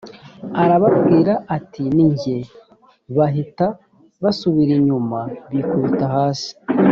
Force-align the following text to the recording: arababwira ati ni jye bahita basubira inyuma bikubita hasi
arababwira 0.61 1.33
ati 1.57 1.83
ni 1.95 2.07
jye 2.19 2.37
bahita 3.17 3.65
basubira 4.23 4.71
inyuma 4.79 5.19
bikubita 5.49 6.05
hasi 6.15 6.51